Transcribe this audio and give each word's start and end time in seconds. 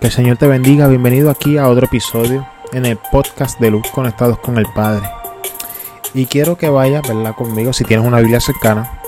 Que 0.00 0.06
el 0.06 0.12
Señor 0.14 0.38
te 0.38 0.46
bendiga. 0.46 0.88
Bienvenido 0.88 1.28
aquí 1.28 1.58
a 1.58 1.68
otro 1.68 1.84
episodio 1.84 2.48
en 2.72 2.86
el 2.86 2.96
podcast 2.96 3.60
de 3.60 3.70
Luz 3.70 3.86
Conectados 3.92 4.38
con 4.38 4.56
el 4.56 4.64
Padre. 4.74 5.06
Y 6.14 6.24
quiero 6.24 6.56
que 6.56 6.70
vayas, 6.70 7.06
¿verdad? 7.06 7.34
Conmigo, 7.34 7.74
si 7.74 7.84
tienes 7.84 8.06
una 8.06 8.20
Biblia 8.20 8.40
cercana, 8.40 8.98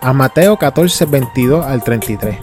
a 0.00 0.12
Mateo 0.12 0.56
14, 0.56 1.06
22 1.06 1.64
al 1.64 1.84
33. 1.84 2.36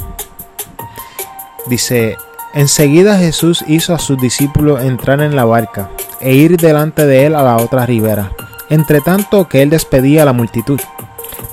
Dice, 1.68 2.16
enseguida 2.54 3.18
Jesús 3.18 3.66
hizo 3.68 3.94
a 3.94 4.00
sus 4.00 4.22
discípulos 4.22 4.82
entrar 4.82 5.20
en 5.20 5.36
la 5.36 5.44
barca 5.44 5.90
e 6.22 6.34
ir 6.34 6.56
delante 6.56 7.06
de 7.06 7.26
él 7.26 7.36
a 7.36 7.44
la 7.44 7.58
otra 7.58 7.86
ribera, 7.86 8.32
entre 8.70 9.02
tanto 9.02 9.50
que 9.50 9.62
él 9.62 9.70
despedía 9.70 10.22
a 10.22 10.26
la 10.26 10.34
multitud. 10.34 10.80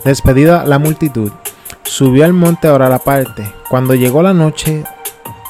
Despedida 0.04 0.64
la 0.66 0.78
multitud, 0.78 1.32
subió 1.82 2.24
al 2.24 2.32
monte 2.32 2.68
a 2.68 2.74
orar 2.74 2.92
aparte. 2.92 3.52
Cuando 3.68 3.96
llegó 3.96 4.22
la 4.22 4.32
noche, 4.34 4.84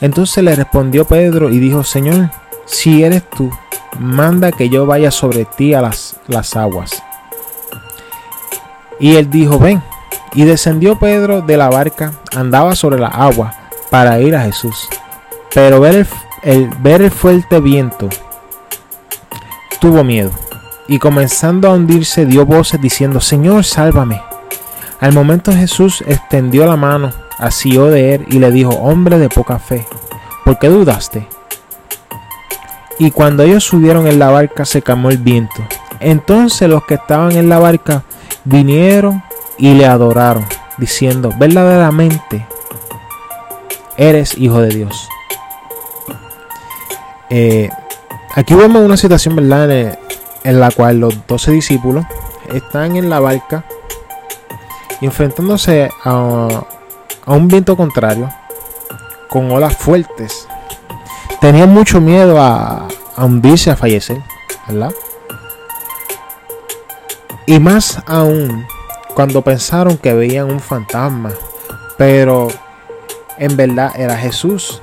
Entonces 0.00 0.42
le 0.42 0.54
respondió 0.54 1.04
Pedro 1.04 1.50
y 1.50 1.58
dijo, 1.58 1.84
Señor, 1.84 2.30
si 2.64 3.02
eres 3.02 3.28
tú, 3.28 3.50
manda 3.98 4.52
que 4.52 4.68
yo 4.68 4.86
vaya 4.86 5.10
sobre 5.10 5.44
ti 5.44 5.74
a 5.74 5.82
las, 5.82 6.16
las 6.26 6.56
aguas. 6.56 7.02
Y 8.98 9.16
él 9.16 9.30
dijo, 9.30 9.58
ven. 9.58 9.82
Y 10.32 10.44
descendió 10.44 10.98
Pedro 10.98 11.42
de 11.42 11.56
la 11.56 11.68
barca, 11.68 12.12
andaba 12.36 12.76
sobre 12.76 13.00
la 13.00 13.08
agua 13.08 13.52
para 13.90 14.20
ir 14.20 14.36
a 14.36 14.42
Jesús. 14.42 14.88
Pero 15.52 15.80
ver 15.80 16.06
el, 16.42 16.68
ver 16.78 17.02
el 17.02 17.10
fuerte 17.10 17.60
viento, 17.60 18.08
tuvo 19.80 20.04
miedo. 20.04 20.30
Y 20.86 20.98
comenzando 20.98 21.68
a 21.68 21.74
hundirse 21.74 22.26
dio 22.26 22.46
voces 22.46 22.80
diciendo, 22.80 23.20
Señor, 23.20 23.64
sálvame. 23.64 24.22
Al 25.00 25.12
momento 25.12 25.52
Jesús 25.52 26.04
extendió 26.06 26.66
la 26.66 26.76
mano 26.76 27.12
asió 27.40 27.86
de 27.86 28.14
él 28.14 28.26
y 28.28 28.38
le 28.38 28.52
dijo, 28.52 28.70
hombre 28.70 29.18
de 29.18 29.28
poca 29.28 29.58
fe, 29.58 29.86
¿por 30.44 30.58
qué 30.58 30.68
dudaste? 30.68 31.26
Y 32.98 33.10
cuando 33.10 33.42
ellos 33.42 33.64
subieron 33.64 34.06
en 34.06 34.18
la 34.18 34.30
barca 34.30 34.64
se 34.64 34.82
calmó 34.82 35.10
el 35.10 35.18
viento. 35.18 35.62
Entonces 36.00 36.68
los 36.68 36.84
que 36.84 36.94
estaban 36.94 37.32
en 37.32 37.48
la 37.48 37.58
barca 37.58 38.04
vinieron 38.44 39.22
y 39.58 39.74
le 39.74 39.86
adoraron, 39.86 40.44
diciendo, 40.78 41.30
verdaderamente 41.38 42.46
eres 43.96 44.36
hijo 44.36 44.60
de 44.60 44.68
Dios. 44.68 45.08
Eh, 47.28 47.70
aquí 48.34 48.54
vemos 48.54 48.82
una 48.82 48.96
situación, 48.96 49.36
¿verdad? 49.36 49.98
En, 50.42 50.58
la 50.58 50.70
cual 50.70 51.00
los 51.00 51.26
doce 51.26 51.52
discípulos 51.52 52.04
están 52.52 52.96
en 52.96 53.08
la 53.08 53.20
barca 53.20 53.64
enfrentándose 55.00 55.90
a, 56.04 56.64
a 57.24 57.32
un 57.32 57.48
viento 57.48 57.76
contrario, 57.76 58.30
con 59.28 59.50
olas 59.50 59.76
fuertes. 59.76 60.46
Tenían 61.40 61.72
mucho 61.72 62.00
miedo 62.00 62.40
a, 62.40 62.88
a 63.16 63.24
hundirse, 63.24 63.70
a 63.70 63.76
fallecer, 63.76 64.22
¿verdad? 64.66 64.92
Y 67.46 67.58
más 67.58 68.02
aún 68.06 68.66
cuando 69.14 69.42
pensaron 69.42 69.98
que 69.98 70.14
veían 70.14 70.50
un 70.50 70.60
fantasma, 70.60 71.32
pero 71.98 72.48
en 73.38 73.56
verdad 73.56 73.92
era 73.96 74.16
Jesús. 74.16 74.80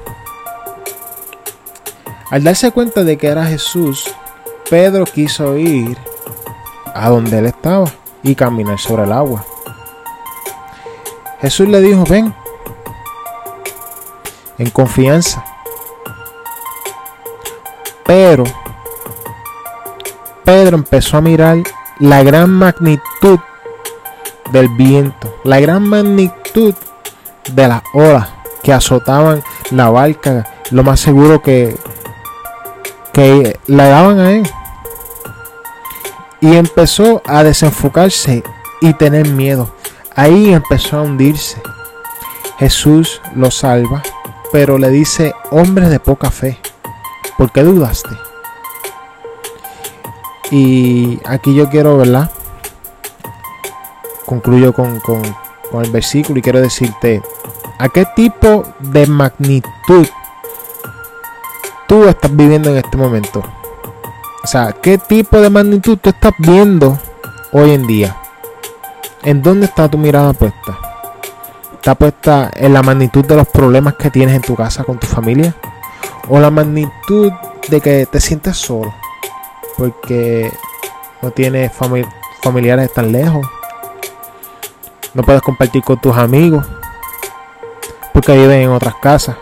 Al 2.29 2.43
darse 2.43 2.71
cuenta 2.71 3.03
de 3.03 3.17
que 3.17 3.27
era 3.27 3.45
Jesús, 3.45 4.13
Pedro 4.69 5.05
quiso 5.05 5.57
ir 5.57 5.97
a 6.93 7.09
donde 7.09 7.39
él 7.39 7.45
estaba 7.45 7.89
y 8.21 8.35
caminar 8.35 8.79
sobre 8.79 9.03
el 9.03 9.13
agua. 9.13 9.45
Jesús 11.41 11.67
le 11.67 11.81
dijo, 11.81 12.03
ven, 12.09 12.33
en 14.57 14.69
confianza. 14.71 15.43
Pero 18.05 18.43
Pedro 20.43 20.77
empezó 20.77 21.17
a 21.17 21.21
mirar 21.21 21.57
la 21.99 22.23
gran 22.23 22.49
magnitud 22.49 23.39
del 24.51 24.69
viento, 24.69 25.35
la 25.43 25.59
gran 25.59 25.87
magnitud 25.87 26.73
de 27.51 27.67
las 27.67 27.83
olas 27.93 28.29
que 28.63 28.73
azotaban 28.73 29.43
la 29.71 29.89
barca, 29.89 30.45
lo 30.71 30.83
más 30.83 30.99
seguro 30.99 31.41
que, 31.41 31.77
que 33.13 33.59
la 33.67 33.89
daban 33.89 34.19
a 34.19 34.31
él. 34.31 34.49
Y 36.39 36.55
empezó 36.55 37.21
a 37.25 37.43
desenfocarse 37.43 38.43
y 38.81 38.93
tener 38.93 39.27
miedo. 39.29 39.76
Ahí 40.17 40.51
empezó 40.51 40.97
a 40.97 41.03
hundirse. 41.03 41.61
Jesús 42.57 43.21
lo 43.35 43.51
salva, 43.51 44.01
pero 44.51 44.79
le 44.79 44.89
dice, 44.89 45.31
hombre 45.51 45.89
de 45.89 45.99
poca 45.99 46.31
fe, 46.31 46.57
¿por 47.37 47.51
qué 47.51 47.61
dudaste? 47.61 48.09
Y 50.49 51.19
aquí 51.23 51.53
yo 51.53 51.69
quiero, 51.69 51.97
¿verdad? 51.97 52.31
Concluyo 54.25 54.73
con, 54.73 54.99
con, 55.01 55.21
con 55.71 55.85
el 55.85 55.91
versículo 55.91 56.39
y 56.39 56.41
quiero 56.41 56.61
decirte, 56.61 57.21
¿a 57.77 57.87
qué 57.87 58.07
tipo 58.15 58.63
de 58.79 59.05
magnitud 59.05 60.07
tú 61.87 62.05
estás 62.05 62.35
viviendo 62.35 62.71
en 62.71 62.77
este 62.77 62.97
momento? 62.97 63.43
O 64.43 64.47
sea, 64.47 64.71
¿qué 64.81 64.97
tipo 64.97 65.39
de 65.39 65.51
magnitud 65.51 65.99
tú 66.01 66.09
estás 66.09 66.33
viendo 66.39 66.97
hoy 67.51 67.69
en 67.69 67.85
día? 67.85 68.17
¿En 69.27 69.43
dónde 69.43 69.65
está 69.65 69.89
tu 69.89 69.97
mirada 69.97 70.31
puesta? 70.31 70.79
¿Está 71.73 71.95
puesta 71.95 72.49
en 72.55 72.71
la 72.71 72.81
magnitud 72.81 73.25
de 73.25 73.35
los 73.35 73.45
problemas 73.49 73.95
que 73.95 74.09
tienes 74.09 74.33
en 74.33 74.41
tu 74.41 74.55
casa 74.55 74.85
con 74.85 74.97
tu 74.97 75.05
familia? 75.05 75.53
¿O 76.29 76.39
la 76.39 76.49
magnitud 76.49 77.33
de 77.67 77.81
que 77.81 78.05
te 78.05 78.21
sientes 78.21 78.55
solo? 78.55 78.95
Porque 79.77 80.49
no 81.21 81.31
tienes 81.31 81.73
familiares 82.41 82.93
tan 82.93 83.11
lejos. 83.11 83.45
No 85.13 85.23
puedes 85.23 85.41
compartir 85.41 85.83
con 85.83 85.99
tus 85.99 86.15
amigos. 86.15 86.65
Porque 88.13 88.31
viven 88.31 88.61
en 88.61 88.69
otras 88.69 88.95
casas. 88.95 89.35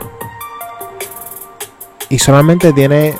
Y 2.09 2.17
solamente 2.17 2.73
tienes 2.73 3.15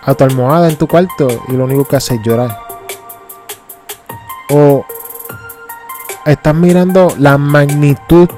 a 0.00 0.14
tu 0.14 0.22
almohada 0.22 0.68
en 0.68 0.76
tu 0.76 0.86
cuarto 0.86 1.26
y 1.48 1.54
lo 1.54 1.64
único 1.64 1.84
que 1.86 1.96
hace 1.96 2.14
es 2.14 2.20
llorar. 2.22 2.56
O 4.50 4.84
estás 6.26 6.54
mirando 6.54 7.14
la 7.18 7.38
magnitud 7.38 8.28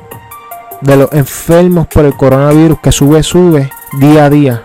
de 0.80 0.96
los 0.96 1.12
enfermos 1.12 1.86
por 1.86 2.04
el 2.04 2.16
coronavirus 2.16 2.78
que 2.80 2.92
sube, 2.92 3.22
sube 3.22 3.70
día 3.98 4.26
a 4.26 4.30
día 4.30 4.62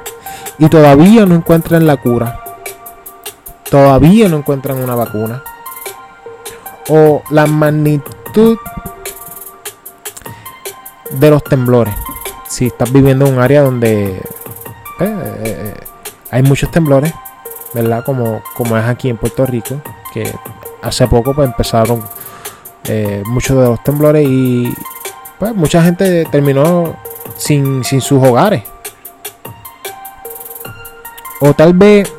y 0.58 0.70
todavía 0.70 1.26
no 1.26 1.36
encuentran 1.36 1.88
la 1.88 1.98
cura. 1.98 2.44
Todavía 3.70 4.28
no 4.28 4.38
encuentran 4.38 4.84
una 4.84 4.96
vacuna. 4.96 5.44
O 6.90 7.24
la 7.30 7.48
magnitud 7.48 8.58
de 11.12 11.30
los 11.30 11.44
temblores. 11.44 11.94
Si 12.48 12.68
estás 12.68 12.92
viviendo 12.92 13.26
en 13.26 13.34
un 13.34 13.40
área 13.40 13.62
donde 13.62 14.18
eh, 14.18 14.22
eh, 15.00 15.40
eh, 15.44 15.74
hay 16.32 16.44
muchos 16.44 16.70
temblores, 16.70 17.14
¿verdad? 17.74 18.04
Como, 18.06 18.42
como 18.56 18.78
es 18.78 18.86
aquí 18.86 19.10
en 19.10 19.18
Puerto 19.18 19.46
Rico, 19.46 19.82
que 20.14 20.32
hace 20.82 21.08
poco 21.08 21.34
pues 21.34 21.48
empezaron 21.50 22.04
eh, 22.86 23.24
muchos 23.26 23.58
de 23.58 23.66
los 23.66 23.84
temblores 23.84 24.28
y 24.28 24.74
pues 25.40 25.56
mucha 25.56 25.84
gente 25.84 26.26
terminó 26.32 26.96
sin, 27.38 27.84
sin 27.84 28.02
sus 28.02 28.24
hogares. 28.24 28.64
O 31.40 31.54
tal 31.54 31.74
vez 31.74 32.12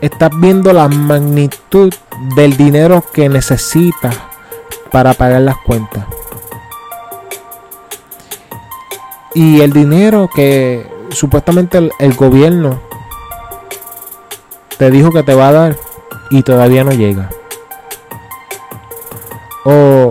estás 0.00 0.30
viendo 0.40 0.72
la 0.72 0.88
magnitud 0.88 1.92
del 2.34 2.56
dinero 2.56 3.04
que 3.12 3.28
necesitas 3.28 4.16
para 4.90 5.14
pagar 5.14 5.42
las 5.42 5.56
cuentas. 5.58 6.06
Y 9.34 9.60
el 9.60 9.72
dinero 9.72 10.30
que 10.34 10.90
supuestamente 11.10 11.78
el, 11.78 11.92
el, 11.98 12.14
gobierno 12.14 12.80
te 14.78 14.90
dijo 14.90 15.12
que 15.12 15.22
te 15.22 15.34
va 15.34 15.48
a 15.48 15.52
dar 15.52 15.76
y 16.30 16.42
todavía 16.42 16.84
no 16.84 16.92
llega. 16.92 17.28
O 19.70 20.08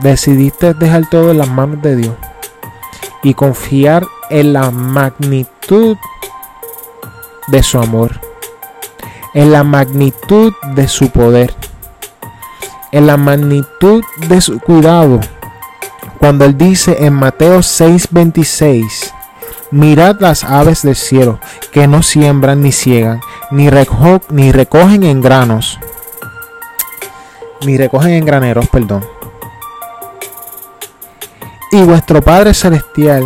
decidiste 0.00 0.74
dejar 0.74 1.08
todo 1.08 1.30
en 1.30 1.38
las 1.38 1.48
manos 1.48 1.80
de 1.80 1.96
Dios 1.96 2.14
y 3.22 3.32
confiar 3.32 4.06
en 4.28 4.52
la 4.52 4.70
magnitud 4.70 5.96
de 7.48 7.62
su 7.62 7.78
amor, 7.78 8.20
en 9.32 9.50
la 9.50 9.64
magnitud 9.64 10.52
de 10.74 10.88
su 10.88 11.08
poder, 11.08 11.54
en 12.92 13.06
la 13.06 13.16
magnitud 13.16 14.04
de 14.28 14.42
su 14.42 14.60
cuidado. 14.60 15.20
Cuando 16.18 16.44
él 16.44 16.58
dice 16.58 16.98
en 17.00 17.14
Mateo 17.14 17.60
6:26, 17.62 19.10
mirad 19.70 20.16
las 20.20 20.44
aves 20.44 20.82
del 20.82 20.96
cielo, 20.96 21.40
que 21.72 21.88
no 21.88 22.02
siembran 22.02 22.60
ni 22.60 22.72
ciegan, 22.72 23.22
ni, 23.50 23.70
ni 24.28 24.52
recogen 24.52 25.02
en 25.04 25.22
granos, 25.22 25.78
ni 27.66 27.76
recogen 27.76 28.10
en 28.10 28.24
graneros, 28.24 28.68
perdón. 28.68 29.04
Y 31.72 31.82
vuestro 31.82 32.20
Padre 32.20 32.54
Celestial 32.54 33.24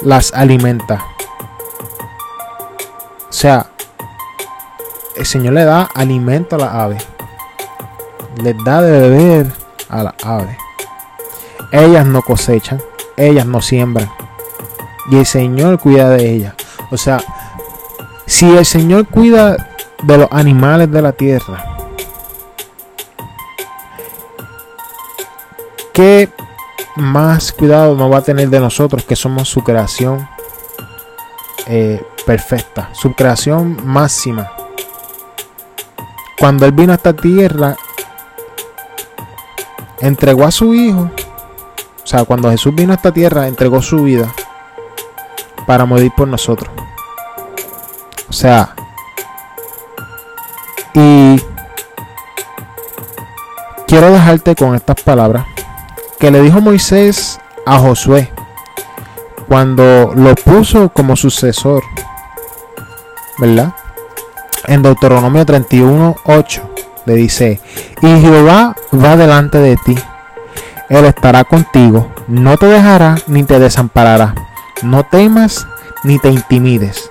las 0.00 0.32
alimenta. 0.34 1.04
O 3.28 3.32
sea, 3.32 3.66
el 5.16 5.26
Señor 5.26 5.54
le 5.54 5.64
da 5.64 5.88
alimento 5.94 6.56
a 6.56 6.58
las 6.58 6.74
aves. 6.74 7.06
Les 8.42 8.56
da 8.64 8.82
de 8.82 9.00
beber 9.00 9.52
a 9.88 10.02
las 10.02 10.14
aves. 10.22 10.56
Ellas 11.72 12.06
no 12.06 12.22
cosechan, 12.22 12.80
ellas 13.16 13.46
no 13.46 13.60
siembran. 13.60 14.10
Y 15.10 15.16
el 15.16 15.26
Señor 15.26 15.78
cuida 15.78 16.10
de 16.10 16.30
ellas. 16.30 16.54
O 16.90 16.96
sea, 16.96 17.20
si 18.26 18.56
el 18.56 18.66
Señor 18.66 19.06
cuida 19.06 19.56
de 20.02 20.18
los 20.18 20.28
animales 20.30 20.90
de 20.90 21.02
la 21.02 21.12
tierra, 21.12 21.77
¿qué 25.98 26.32
más 26.94 27.50
cuidado 27.50 27.96
no 27.96 28.08
va 28.08 28.18
a 28.18 28.22
tener 28.22 28.48
de 28.50 28.60
nosotros 28.60 29.02
que 29.02 29.16
somos 29.16 29.48
su 29.48 29.64
creación 29.64 30.28
eh, 31.66 32.00
perfecta, 32.24 32.90
su 32.92 33.14
creación 33.14 33.76
máxima? 33.84 34.48
Cuando 36.38 36.66
Él 36.66 36.70
vino 36.70 36.92
a 36.92 36.94
esta 36.94 37.12
tierra, 37.12 37.74
entregó 39.98 40.44
a 40.44 40.52
su 40.52 40.72
Hijo. 40.72 41.10
O 42.04 42.06
sea, 42.06 42.24
cuando 42.24 42.48
Jesús 42.48 42.72
vino 42.76 42.92
a 42.92 42.94
esta 42.94 43.10
tierra, 43.10 43.48
entregó 43.48 43.82
su 43.82 44.04
vida 44.04 44.32
para 45.66 45.84
morir 45.84 46.12
por 46.16 46.28
nosotros. 46.28 46.70
O 48.28 48.32
sea, 48.32 48.72
y 50.94 51.42
quiero 53.88 54.12
dejarte 54.12 54.54
con 54.54 54.76
estas 54.76 55.02
palabras 55.02 55.44
que 56.18 56.30
le 56.30 56.42
dijo 56.42 56.60
Moisés 56.60 57.38
a 57.66 57.78
Josué 57.78 58.30
cuando 59.46 60.12
lo 60.14 60.34
puso 60.34 60.90
como 60.90 61.16
sucesor, 61.16 61.82
¿verdad? 63.38 63.74
En 64.66 64.82
Deuteronomio 64.82 65.46
31, 65.46 66.16
8 66.24 66.70
le 67.06 67.14
dice, 67.14 67.60
y 68.02 68.20
Jehová 68.20 68.76
va 68.92 69.16
delante 69.16 69.58
de 69.58 69.76
ti, 69.76 69.96
Él 70.90 71.06
estará 71.06 71.44
contigo, 71.44 72.12
no 72.26 72.58
te 72.58 72.66
dejará 72.66 73.16
ni 73.26 73.44
te 73.44 73.58
desamparará, 73.58 74.34
no 74.82 75.04
temas 75.04 75.66
ni 76.04 76.18
te 76.18 76.28
intimides. 76.28 77.10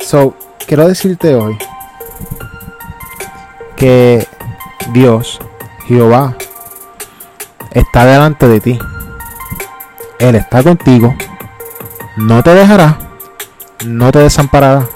So, 0.00 0.34
quiero 0.66 0.88
decirte 0.88 1.34
hoy 1.34 1.58
que 3.76 4.26
Dios, 4.92 5.38
Jehová, 5.86 6.34
está 7.72 8.04
delante 8.04 8.48
de 8.48 8.60
ti. 8.60 8.78
Él 10.18 10.36
está 10.36 10.62
contigo. 10.62 11.14
No 12.16 12.42
te 12.42 12.54
dejará. 12.54 12.98
No 13.84 14.12
te 14.12 14.20
desamparará. 14.20 14.86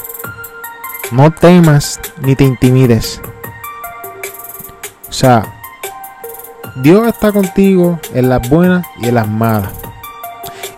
No 1.10 1.30
temas 1.32 2.00
ni 2.20 2.36
te 2.36 2.44
intimides. 2.44 3.20
O 5.08 5.12
sea, 5.12 5.46
Dios 6.76 7.06
está 7.08 7.32
contigo 7.32 7.98
en 8.12 8.28
las 8.28 8.48
buenas 8.48 8.86
y 8.98 9.08
en 9.08 9.14
las 9.14 9.28
malas. 9.28 9.72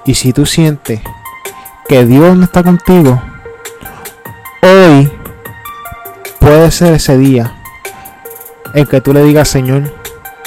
Y 0.05 0.15
si 0.15 0.33
tú 0.33 0.47
sientes 0.47 1.01
que 1.89 2.05
Dios 2.07 2.37
no 2.37 2.45
está 2.45 2.63
contigo, 2.63 3.21
Hoy 4.61 5.09
puede 6.41 6.73
ser 6.73 6.95
ese 6.95 7.17
día 7.17 7.55
en 8.75 8.87
que 8.87 9.01
tú 9.01 9.13
le 9.13 9.23
digas, 9.23 9.49
Señor, 9.49 9.95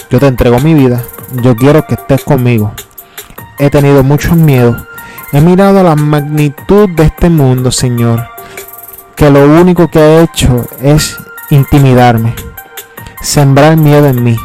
yo 0.10 0.20
te 0.20 0.28
entrego 0.28 0.60
mi 0.60 0.74
vida, 0.74 1.02
yo 1.42 1.56
quiero 1.56 1.86
que 1.86 1.96
estés 1.96 2.24
conmigo. 2.24 2.74
He 3.60 3.70
tenido 3.70 4.04
muchos 4.04 4.36
miedos, 4.36 4.82
he 5.32 5.42
mirado 5.42 5.84
la 5.84 5.96
magnitud 5.96 6.90
de 6.90 7.04
este 7.04 7.30
mundo, 7.30 7.72
Señor, 7.72 8.28
que 9.16 9.30
lo 9.30 9.46
único 9.46 9.90
que 9.90 10.00
ha 10.00 10.22
hecho 10.22 10.66
es 10.82 11.18
intimidarme, 11.50 12.34
sembrar 13.22 13.78
miedo 13.78 14.08
en 14.08 14.24
mí. 14.24 14.38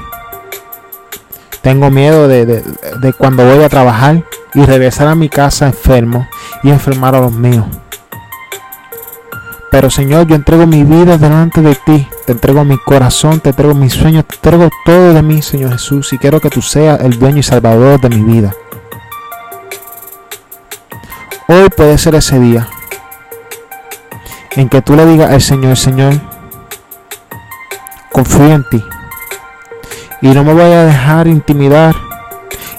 Tengo 1.62 1.90
miedo 1.90 2.28
de, 2.28 2.44
de 2.46 3.12
cuando 3.14 3.44
voy 3.44 3.64
a 3.64 3.68
trabajar 3.68 4.22
y 4.54 4.64
regresar 4.64 5.08
a 5.08 5.14
mi 5.14 5.28
casa 5.28 5.66
enfermo 5.66 6.28
y 6.62 6.70
enfermar 6.70 7.14
a 7.14 7.20
los 7.20 7.32
míos. 7.32 7.66
Pero 9.76 9.90
Señor, 9.90 10.26
yo 10.26 10.36
entrego 10.36 10.66
mi 10.66 10.84
vida 10.84 11.18
delante 11.18 11.60
de 11.60 11.74
ti. 11.74 12.08
Te 12.24 12.32
entrego 12.32 12.64
mi 12.64 12.78
corazón, 12.78 13.40
te 13.40 13.50
entrego 13.50 13.74
mis 13.74 13.92
sueños, 13.92 14.24
te 14.24 14.36
entrego 14.36 14.70
todo 14.86 15.12
de 15.12 15.20
mí, 15.20 15.42
Señor 15.42 15.72
Jesús. 15.72 16.14
Y 16.14 16.18
quiero 16.18 16.40
que 16.40 16.48
tú 16.48 16.62
seas 16.62 16.98
el 17.02 17.18
dueño 17.18 17.40
y 17.40 17.42
salvador 17.42 18.00
de 18.00 18.08
mi 18.08 18.22
vida. 18.22 18.54
Hoy 21.46 21.68
puede 21.76 21.98
ser 21.98 22.14
ese 22.14 22.40
día 22.40 22.66
en 24.52 24.70
que 24.70 24.80
tú 24.80 24.96
le 24.96 25.04
digas 25.04 25.30
al 25.30 25.42
Señor, 25.42 25.76
Señor, 25.76 26.14
confío 28.10 28.54
en 28.54 28.64
ti. 28.70 28.82
Y 30.22 30.28
no 30.28 30.42
me 30.42 30.54
voy 30.54 30.72
a 30.72 30.84
dejar 30.84 31.26
intimidar. 31.26 31.94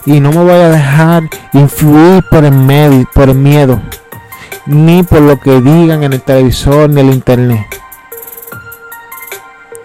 Y 0.04 0.20
no 0.20 0.32
me 0.32 0.44
voy 0.44 0.50
a 0.50 0.70
dejar 0.70 1.30
influir 1.54 2.24
por 2.32 2.44
el, 2.44 2.54
medio, 2.54 3.08
por 3.14 3.30
el 3.30 3.36
miedo 3.36 3.80
ni 4.68 5.02
por 5.04 5.22
lo 5.22 5.40
que 5.40 5.62
digan 5.62 6.04
en 6.04 6.14
el 6.14 6.22
televisor 6.22 6.90
ni 6.90 7.02
el 7.02 7.14
internet. 7.14 7.66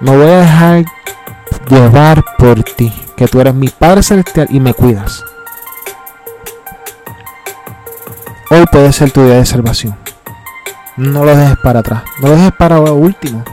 Me 0.00 0.17
voy 0.17 0.26
a 0.26 0.40
dejar 0.40 0.84
llevar 1.69 2.25
por 2.37 2.62
ti, 2.64 2.93
que 3.17 3.29
tú 3.29 3.40
eres 3.40 3.55
mi 3.55 3.69
Padre 3.69 4.02
Celestial 4.02 4.49
y 4.50 4.58
me 4.58 4.75
cuidas. 4.75 5.23
Hoy 8.50 8.67
puede 8.70 8.93
ser 8.93 9.12
tu 9.12 9.25
día 9.25 9.37
de 9.37 9.46
salvación. 9.46 9.96
No 10.96 11.24
lo 11.24 11.34
dejes 11.34 11.56
para 11.62 11.81
atrás, 11.81 12.03
no 12.20 12.29
lo 12.29 12.36
dejes 12.36 12.53
para 12.53 12.79
lo 12.79 12.94
último. 12.94 13.44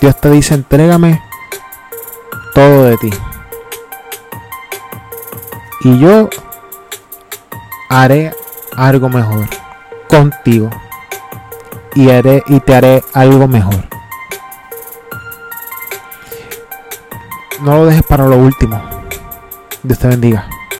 Dios 0.00 0.18
te 0.20 0.30
dice, 0.30 0.54
entrégame 0.54 1.22
todo 2.54 2.84
de 2.84 2.96
ti. 2.96 3.10
Y 5.84 5.98
yo 5.98 6.28
haré 7.88 8.32
algo 8.78 9.08
mejor 9.08 9.46
contigo 10.08 10.70
y, 11.94 12.10
haré, 12.10 12.42
y 12.46 12.60
te 12.60 12.74
haré 12.74 13.02
algo 13.12 13.48
mejor. 13.48 13.88
No 17.60 17.78
lo 17.78 17.86
dejes 17.86 18.04
para 18.04 18.24
lo 18.26 18.36
último. 18.36 18.80
Dios 19.82 19.98
te 19.98 20.06
bendiga. 20.06 20.48